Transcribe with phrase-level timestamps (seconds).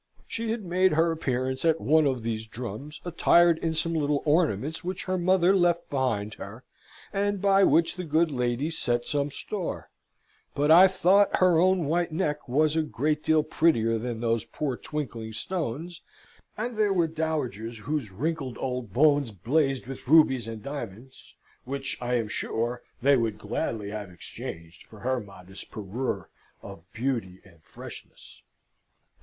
[0.25, 4.83] She had made her appearance at one of these drums, attired in some little ornaments
[4.83, 6.63] which her mother left behind her,
[7.13, 9.91] and by which the good lady set some store;
[10.55, 14.75] but I thought her own white neck was a great deal prettier than these poor
[14.75, 16.01] twinkling stones;
[16.57, 22.15] and there were dowagers, whose wrinkled old bones blazed with rubies and diamonds, which, I
[22.15, 26.25] am sure, they would gladly have exchanged for her modest parure
[26.63, 28.41] of beauty and freshness.